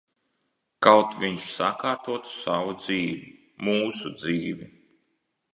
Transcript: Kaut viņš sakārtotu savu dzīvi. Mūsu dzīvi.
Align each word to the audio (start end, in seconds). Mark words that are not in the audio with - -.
Kaut 0.85 1.17
viņš 1.23 1.45
sakārtotu 1.57 2.33
savu 2.37 2.75
dzīvi. 2.81 3.31
Mūsu 3.69 4.15
dzīvi. 4.23 4.71